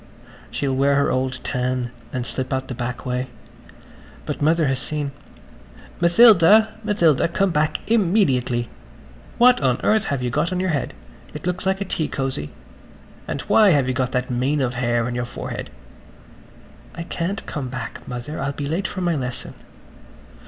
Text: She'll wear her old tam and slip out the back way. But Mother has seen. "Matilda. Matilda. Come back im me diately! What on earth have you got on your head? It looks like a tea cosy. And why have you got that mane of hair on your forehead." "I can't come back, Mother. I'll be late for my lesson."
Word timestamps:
She'll 0.49 0.75
wear 0.75 0.95
her 0.95 1.11
old 1.11 1.39
tam 1.43 1.91
and 2.11 2.25
slip 2.25 2.51
out 2.51 2.67
the 2.67 2.73
back 2.73 3.05
way. 3.05 3.27
But 4.25 4.41
Mother 4.41 4.65
has 4.65 4.79
seen. 4.79 5.11
"Matilda. 5.99 6.73
Matilda. 6.83 7.27
Come 7.27 7.51
back 7.51 7.79
im 7.85 8.11
me 8.11 8.25
diately! 8.25 8.65
What 9.37 9.61
on 9.61 9.79
earth 9.83 10.05
have 10.05 10.23
you 10.23 10.31
got 10.31 10.51
on 10.51 10.59
your 10.59 10.71
head? 10.71 10.95
It 11.35 11.45
looks 11.45 11.67
like 11.67 11.81
a 11.81 11.85
tea 11.85 12.07
cosy. 12.07 12.49
And 13.27 13.41
why 13.41 13.69
have 13.73 13.87
you 13.87 13.93
got 13.93 14.11
that 14.13 14.31
mane 14.31 14.59
of 14.59 14.73
hair 14.73 15.05
on 15.05 15.13
your 15.13 15.25
forehead." 15.25 15.69
"I 16.95 17.03
can't 17.03 17.45
come 17.45 17.67
back, 17.69 17.99
Mother. 18.07 18.39
I'll 18.39 18.53
be 18.53 18.65
late 18.65 18.87
for 18.87 19.01
my 19.01 19.15
lesson." 19.15 19.53